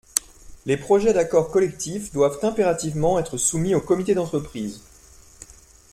Les 0.65 0.77
projets 0.77 1.13
d’accord 1.13 1.51
collectif 1.51 2.11
doivent 2.11 2.39
impérativement 2.41 3.19
être 3.19 3.37
soumis 3.37 3.75
au 3.75 3.81
comité 3.81 4.15
d’entreprise. 4.15 4.81